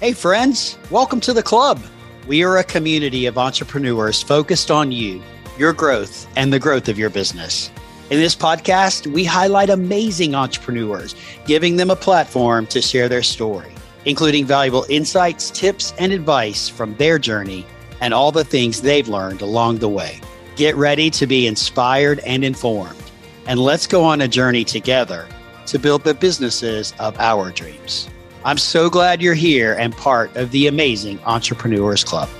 [0.00, 1.82] Hey, friends, welcome to the club.
[2.28, 5.20] We are a community of entrepreneurs focused on you,
[5.58, 7.68] your growth, and the growth of your business.
[8.08, 11.16] In this podcast, we highlight amazing entrepreneurs,
[11.46, 13.74] giving them a platform to share their story,
[14.04, 17.66] including valuable insights, tips, and advice from their journey
[18.00, 20.20] and all the things they've learned along the way.
[20.54, 23.02] Get ready to be inspired and informed,
[23.48, 25.26] and let's go on a journey together
[25.66, 28.08] to build the businesses of our dreams.
[28.48, 32.30] I'm so glad you're here and part of the amazing Entrepreneurs Club.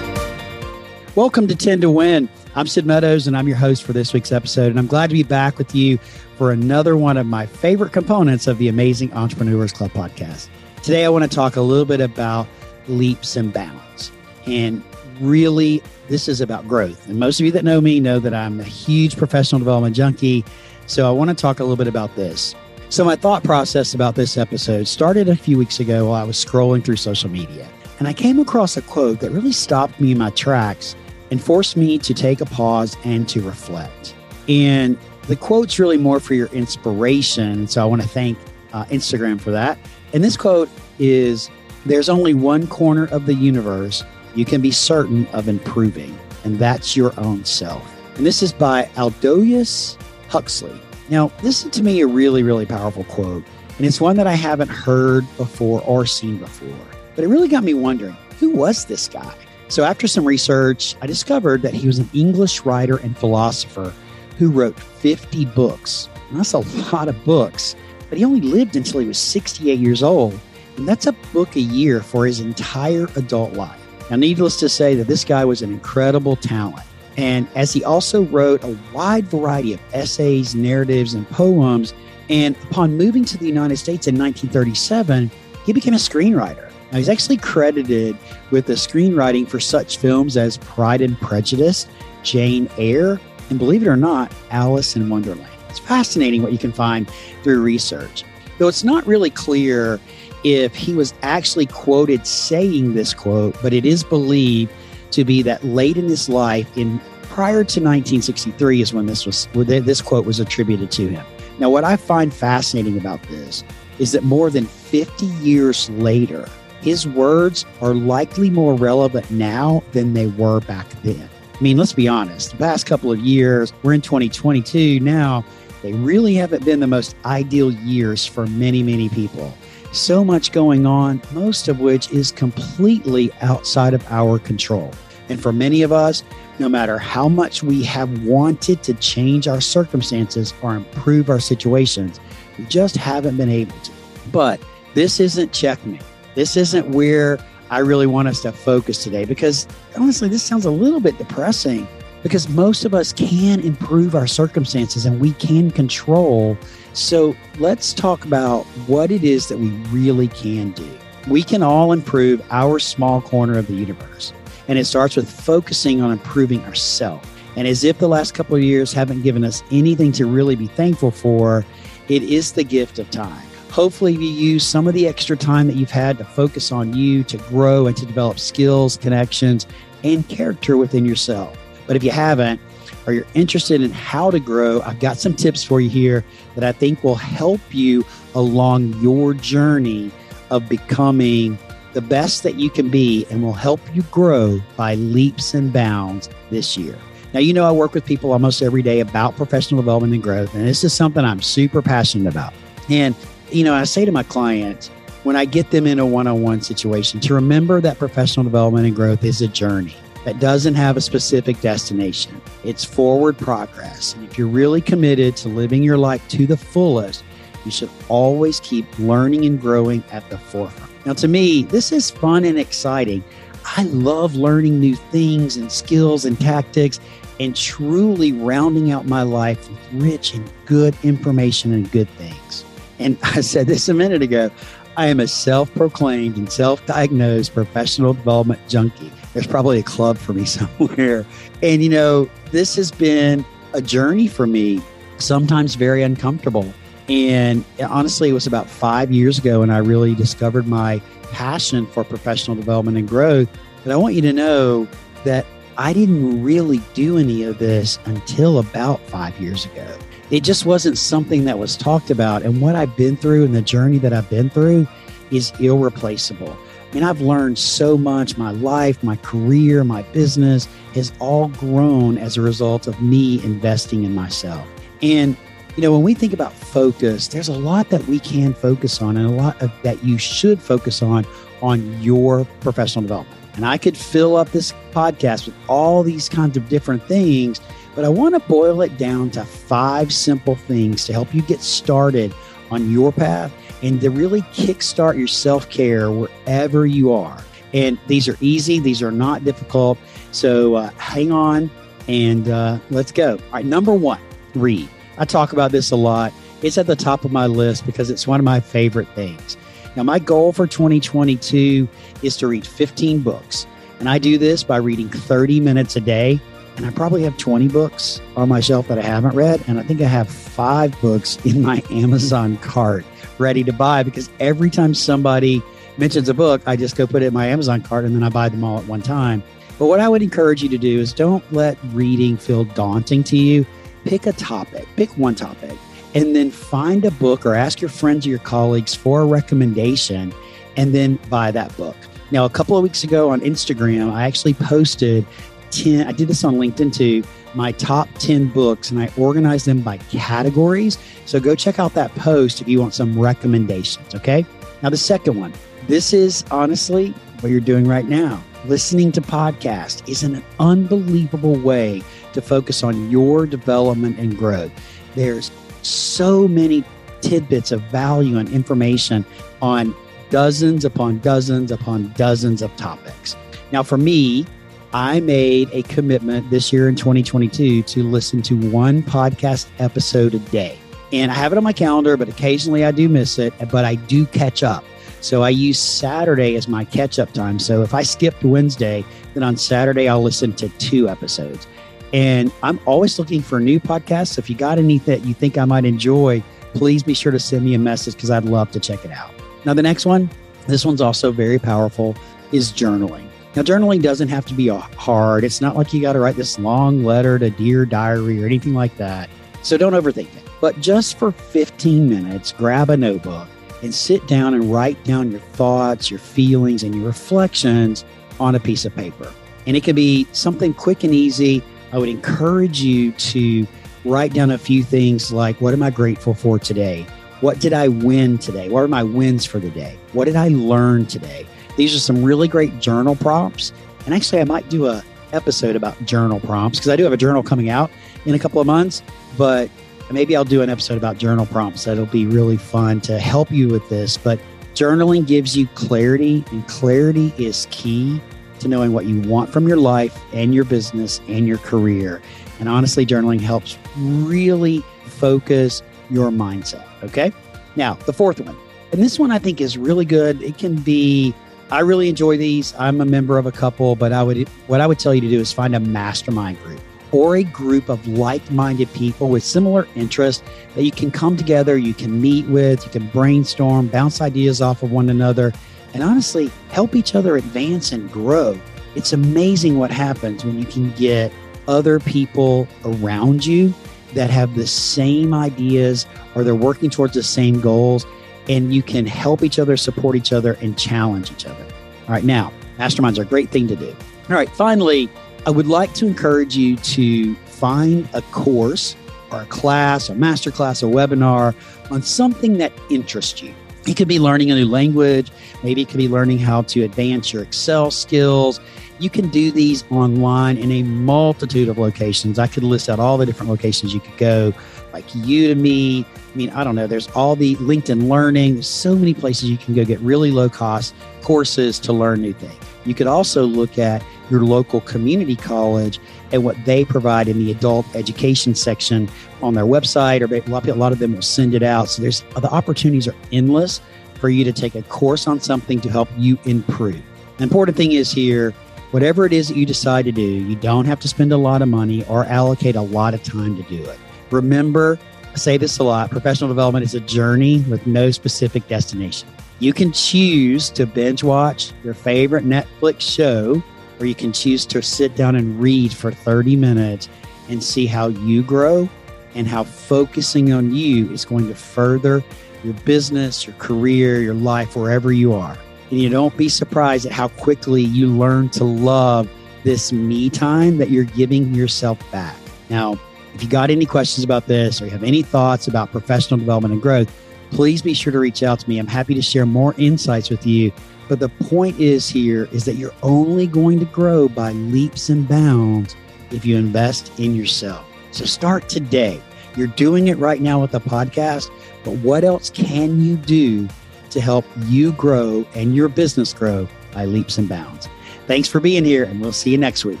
[1.16, 2.28] Welcome to 10 to Win.
[2.54, 4.70] I'm Sid Meadows, and I'm your host for this week's episode.
[4.70, 5.98] And I'm glad to be back with you
[6.36, 10.46] for another one of my favorite components of the Amazing Entrepreneurs Club podcast.
[10.84, 12.46] Today, I want to talk a little bit about
[12.86, 14.12] leaps and bounds.
[14.46, 14.84] And
[15.20, 17.08] really, this is about growth.
[17.08, 20.44] And most of you that know me know that I'm a huge professional development junkie.
[20.86, 22.54] So I want to talk a little bit about this.
[22.90, 26.42] So, my thought process about this episode started a few weeks ago while I was
[26.42, 27.68] scrolling through social media.
[27.98, 30.96] And I came across a quote that really stopped me in my tracks
[31.30, 34.14] and forced me to take a pause and to reflect.
[34.48, 37.68] And the quote's really more for your inspiration.
[37.68, 38.38] So, I want to thank
[38.72, 39.78] uh, Instagram for that.
[40.14, 41.50] And this quote is
[41.84, 44.02] There's only one corner of the universe
[44.34, 47.82] you can be certain of improving, and that's your own self.
[48.16, 49.96] And this is by Aldous
[50.28, 50.80] Huxley.
[51.08, 53.44] Now, this is to me a really, really powerful quote,
[53.76, 56.86] and it's one that I haven't heard before or seen before.
[57.14, 59.34] But it really got me wondering who was this guy?
[59.68, 63.92] So, after some research, I discovered that he was an English writer and philosopher
[64.38, 66.08] who wrote 50 books.
[66.30, 66.58] And that's a
[66.92, 67.74] lot of books,
[68.08, 70.38] but he only lived until he was 68 years old.
[70.76, 73.87] And that's a book a year for his entire adult life.
[74.10, 76.86] Now, needless to say that this guy was an incredible talent.
[77.16, 81.92] And as he also wrote a wide variety of essays, narratives, and poems,
[82.30, 85.30] and upon moving to the United States in 1937,
[85.64, 86.70] he became a screenwriter.
[86.90, 88.16] Now, he's actually credited
[88.50, 91.86] with the screenwriting for such films as Pride and Prejudice,
[92.22, 93.20] Jane Eyre,
[93.50, 95.50] and believe it or not, Alice in Wonderland.
[95.68, 97.10] It's fascinating what you can find
[97.42, 98.24] through research.
[98.58, 100.00] Though it's not really clear
[100.44, 104.72] if he was actually quoted saying this quote, but it is believed
[105.12, 109.48] to be that late in his life, in prior to 1963, is when this was
[109.54, 111.24] this quote was attributed to him.
[111.58, 113.64] Now, what I find fascinating about this
[113.98, 116.48] is that more than 50 years later,
[116.80, 121.28] his words are likely more relevant now than they were back then.
[121.52, 125.44] I mean, let's be honest, the past couple of years, we're in 2022 now,
[125.82, 129.52] they really haven't been the most ideal years for many, many people
[129.92, 134.90] so much going on, most of which is completely outside of our control.
[135.28, 136.22] And for many of us,
[136.58, 142.20] no matter how much we have wanted to change our circumstances or improve our situations,
[142.58, 143.92] we just haven't been able to.
[144.32, 144.60] But
[144.94, 146.02] this isn't checkmate.
[146.34, 147.38] This isn't where
[147.70, 151.86] I really want us to focus today because honestly, this sounds a little bit depressing
[152.22, 156.58] because most of us can improve our circumstances and we can control
[156.98, 160.98] so let's talk about what it is that we really can do.
[161.28, 164.32] We can all improve our small corner of the universe.
[164.66, 167.28] And it starts with focusing on improving ourselves.
[167.56, 170.66] And as if the last couple of years haven't given us anything to really be
[170.66, 171.64] thankful for,
[172.08, 173.46] it is the gift of time.
[173.70, 177.22] Hopefully, you use some of the extra time that you've had to focus on you,
[177.24, 179.66] to grow and to develop skills, connections,
[180.02, 181.56] and character within yourself.
[181.88, 182.60] But if you haven't,
[183.06, 186.62] or you're interested in how to grow, I've got some tips for you here that
[186.62, 188.04] I think will help you
[188.34, 190.12] along your journey
[190.50, 191.58] of becoming
[191.94, 196.28] the best that you can be and will help you grow by leaps and bounds
[196.50, 196.96] this year.
[197.32, 200.54] Now, you know, I work with people almost every day about professional development and growth,
[200.54, 202.52] and this is something I'm super passionate about.
[202.90, 203.14] And,
[203.50, 204.88] you know, I say to my clients,
[205.24, 208.86] when I get them in a one on one situation, to remember that professional development
[208.86, 209.96] and growth is a journey
[210.28, 212.38] that doesn't have a specific destination.
[212.62, 214.12] It's forward progress.
[214.14, 217.24] And if you're really committed to living your life to the fullest,
[217.64, 220.92] you should always keep learning and growing at the forefront.
[221.06, 223.24] Now, to me, this is fun and exciting.
[223.64, 227.00] I love learning new things and skills and tactics
[227.40, 232.66] and truly rounding out my life with rich and good information and good things.
[232.98, 234.50] And I said this a minute ago
[234.98, 239.10] I am a self proclaimed and self diagnosed professional development junkie.
[239.34, 241.24] There's probably a club for me somewhere.
[241.62, 243.44] And, you know, this has been
[243.74, 244.80] a journey for me,
[245.18, 246.72] sometimes very uncomfortable.
[247.08, 252.04] And honestly, it was about five years ago when I really discovered my passion for
[252.04, 253.48] professional development and growth.
[253.84, 254.86] But I want you to know
[255.24, 255.46] that
[255.78, 259.96] I didn't really do any of this until about five years ago.
[260.30, 262.42] It just wasn't something that was talked about.
[262.42, 264.86] And what I've been through and the journey that I've been through
[265.30, 266.56] is irreplaceable.
[266.90, 268.38] I mean, I've learned so much.
[268.38, 274.04] My life, my career, my business has all grown as a result of me investing
[274.04, 274.66] in myself.
[275.02, 275.36] And,
[275.76, 279.18] you know, when we think about focus, there's a lot that we can focus on
[279.18, 281.26] and a lot of, that you should focus on
[281.60, 283.38] on your professional development.
[283.54, 287.60] And I could fill up this podcast with all these kinds of different things,
[287.94, 291.60] but I want to boil it down to five simple things to help you get
[291.60, 292.32] started
[292.70, 293.52] on your path
[293.82, 297.42] and to really kickstart your self care wherever you are.
[297.74, 299.98] And these are easy, these are not difficult.
[300.32, 301.70] So uh, hang on
[302.08, 303.32] and uh, let's go.
[303.32, 304.20] All right, number one,
[304.54, 304.88] read.
[305.18, 306.32] I talk about this a lot.
[306.62, 309.56] It's at the top of my list because it's one of my favorite things.
[309.96, 311.88] Now, my goal for 2022
[312.22, 313.66] is to read 15 books.
[314.00, 316.40] And I do this by reading 30 minutes a day.
[316.76, 319.62] And I probably have 20 books on my shelf that I haven't read.
[319.66, 323.04] And I think I have five books in my Amazon cart
[323.38, 325.62] ready to buy because every time somebody
[325.96, 328.28] mentions a book, I just go put it in my Amazon cart and then I
[328.28, 329.42] buy them all at one time.
[329.78, 333.36] But what I would encourage you to do is don't let reading feel daunting to
[333.36, 333.64] you.
[334.04, 335.76] Pick a topic, pick one topic,
[336.14, 340.32] and then find a book or ask your friends or your colleagues for a recommendation
[340.76, 341.96] and then buy that book.
[342.30, 345.26] Now, a couple of weeks ago on Instagram, I actually posted
[345.70, 347.22] 10, I did this on LinkedIn too
[347.54, 350.98] my top 10 books and I organize them by categories.
[351.26, 354.14] So go check out that post if you want some recommendations.
[354.14, 354.44] Okay.
[354.82, 355.52] Now, the second one
[355.88, 358.42] this is honestly what you're doing right now.
[358.66, 362.02] Listening to podcasts is an unbelievable way
[362.34, 364.70] to focus on your development and growth.
[365.14, 366.84] There's so many
[367.22, 369.24] tidbits of value and information
[369.62, 369.94] on
[370.28, 373.34] dozens upon dozens upon dozens of topics.
[373.72, 374.44] Now, for me,
[374.92, 380.38] I made a commitment this year in 2022 to listen to one podcast episode a
[380.38, 380.78] day.
[381.12, 383.96] And I have it on my calendar, but occasionally I do miss it, but I
[383.96, 384.84] do catch up.
[385.20, 387.58] So I use Saturday as my catch up time.
[387.58, 389.04] So if I skipped Wednesday,
[389.34, 391.66] then on Saturday I'll listen to two episodes.
[392.14, 394.34] And I'm always looking for new podcasts.
[394.34, 396.42] So if you got any that you think I might enjoy,
[396.72, 399.32] please be sure to send me a message because I'd love to check it out.
[399.66, 400.30] Now, the next one,
[400.66, 402.16] this one's also very powerful,
[402.52, 403.27] is journaling.
[403.56, 405.42] Now, journaling doesn't have to be hard.
[405.42, 408.74] It's not like you got to write this long letter to Dear Diary or anything
[408.74, 409.30] like that.
[409.62, 410.44] So don't overthink it.
[410.60, 413.48] But just for 15 minutes, grab a notebook
[413.82, 418.04] and sit down and write down your thoughts, your feelings, and your reflections
[418.38, 419.32] on a piece of paper.
[419.66, 421.62] And it can be something quick and easy.
[421.92, 423.66] I would encourage you to
[424.04, 427.06] write down a few things like what am I grateful for today?
[427.40, 428.68] What did I win today?
[428.68, 429.98] What are my wins for the day?
[430.12, 431.46] What did I learn today?
[431.78, 433.72] These are some really great journal prompts.
[434.04, 437.16] And actually, I might do a episode about journal prompts because I do have a
[437.16, 437.88] journal coming out
[438.26, 439.00] in a couple of months.
[439.36, 439.70] But
[440.10, 441.84] maybe I'll do an episode about journal prompts.
[441.84, 444.16] That'll be really fun to help you with this.
[444.16, 444.40] But
[444.74, 448.20] journaling gives you clarity, and clarity is key
[448.58, 452.20] to knowing what you want from your life and your business and your career.
[452.58, 455.80] And honestly, journaling helps really focus
[456.10, 456.84] your mindset.
[457.04, 457.32] Okay.
[457.76, 458.56] Now, the fourth one,
[458.90, 460.42] and this one I think is really good.
[460.42, 461.32] It can be
[461.70, 462.74] I really enjoy these.
[462.78, 465.28] I'm a member of a couple, but I would what I would tell you to
[465.28, 466.80] do is find a mastermind group
[467.12, 470.42] or a group of like-minded people with similar interests
[470.74, 474.82] that you can come together, you can meet with, you can brainstorm, bounce ideas off
[474.82, 475.52] of one another,
[475.94, 478.58] and honestly help each other advance and grow.
[478.94, 481.32] It's amazing what happens when you can get
[481.66, 483.72] other people around you
[484.14, 488.06] that have the same ideas or they're working towards the same goals
[488.48, 491.64] and you can help each other, support each other, and challenge each other.
[492.06, 493.94] All right, now, masterminds are a great thing to do.
[494.30, 495.08] All right, finally,
[495.46, 498.96] I would like to encourage you to find a course
[499.30, 501.54] or a class, a master class, a webinar
[501.90, 503.54] on something that interests you.
[503.86, 505.30] It could be learning a new language,
[505.62, 508.60] maybe it could be learning how to advance your Excel skills.
[508.98, 512.38] You can do these online in a multitude of locations.
[512.38, 514.52] I could list out all the different locations you could go,
[514.92, 516.86] like Udemy, I mean, I don't know.
[516.86, 518.54] There's all the LinkedIn Learning.
[518.54, 522.32] There's so many places you can go get really low cost courses to learn new
[522.32, 522.54] things.
[522.84, 526.00] You could also look at your local community college
[526.32, 529.08] and what they provide in the adult education section
[529.42, 531.88] on their website, or a lot of them will send it out.
[531.88, 533.80] So there's the opportunities are endless
[534.14, 537.02] for you to take a course on something to help you improve.
[537.36, 538.52] The important thing is here,
[538.90, 541.62] whatever it is that you decide to do, you don't have to spend a lot
[541.62, 543.98] of money or allocate a lot of time to do it.
[544.30, 544.98] Remember
[545.32, 549.28] I say this a lot professional development is a journey with no specific destination.
[549.60, 553.62] You can choose to binge watch your favorite Netflix show,
[554.00, 557.08] or you can choose to sit down and read for 30 minutes
[557.48, 558.88] and see how you grow
[559.34, 562.22] and how focusing on you is going to further
[562.64, 565.56] your business, your career, your life, wherever you are.
[565.90, 569.30] And you don't be surprised at how quickly you learn to love
[569.64, 572.36] this me time that you're giving yourself back.
[572.70, 572.98] Now,
[573.38, 576.72] if you got any questions about this or you have any thoughts about professional development
[576.72, 577.08] and growth,
[577.52, 578.80] please be sure to reach out to me.
[578.80, 580.72] I'm happy to share more insights with you.
[581.08, 585.28] But the point is here is that you're only going to grow by leaps and
[585.28, 585.94] bounds
[586.32, 587.86] if you invest in yourself.
[588.10, 589.22] So start today.
[589.54, 591.48] You're doing it right now with the podcast,
[591.84, 593.68] but what else can you do
[594.10, 597.88] to help you grow and your business grow by leaps and bounds?
[598.26, 600.00] Thanks for being here, and we'll see you next week.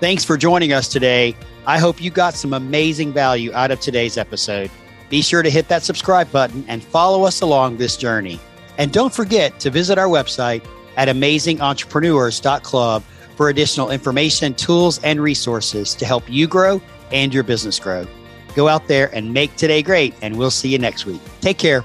[0.00, 1.36] Thanks for joining us today.
[1.66, 4.70] I hope you got some amazing value out of today's episode.
[5.10, 8.40] Be sure to hit that subscribe button and follow us along this journey.
[8.78, 10.64] And don't forget to visit our website
[10.96, 13.02] at amazingentrepreneurs.club
[13.36, 16.80] for additional information, tools, and resources to help you grow
[17.12, 18.06] and your business grow.
[18.54, 21.20] Go out there and make today great, and we'll see you next week.
[21.42, 21.84] Take care.